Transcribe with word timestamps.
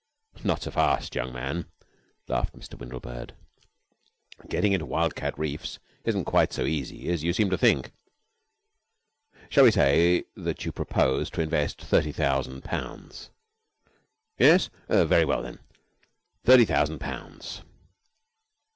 "Not 0.43 0.63
so 0.63 0.71
fast, 0.71 1.13
young 1.13 1.31
man," 1.31 1.67
laughed 2.27 2.57
Mr. 2.57 2.73
Windlebird. 2.73 3.33
"Getting 4.49 4.73
into 4.73 4.87
Wildcat 4.87 5.37
Reefs 5.37 5.77
isn't 6.05 6.25
quite 6.25 6.51
so 6.51 6.63
easy 6.65 7.07
as 7.09 7.21
you 7.23 7.33
seem 7.33 7.51
to 7.51 7.57
think. 7.59 7.91
Shall 9.47 9.63
we 9.65 9.69
say 9.69 10.23
that 10.35 10.65
you 10.65 10.71
propose 10.71 11.29
to 11.29 11.41
invest 11.41 11.83
thirty 11.83 12.11
thousand 12.11 12.63
pounds? 12.63 13.29
Yes? 14.39 14.71
Very 14.89 15.23
well, 15.23 15.43
then. 15.43 15.59
Thirty 16.45 16.65
thousand 16.65 16.97
pounds! 16.97 17.61